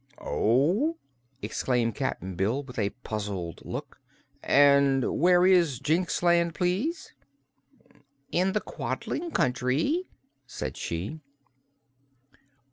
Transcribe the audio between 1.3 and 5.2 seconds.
exclaimed Cap'n Bill, with a puzzled look. "And